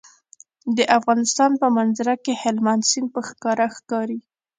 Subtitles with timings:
[0.77, 4.19] د افغانستان په منظره کې هلمند سیند په ښکاره ښکاري.